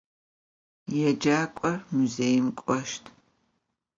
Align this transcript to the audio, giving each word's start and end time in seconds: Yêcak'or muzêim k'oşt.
Yêcak'or 0.95 1.77
muzêim 1.93 2.45
k'oşt. 2.59 3.03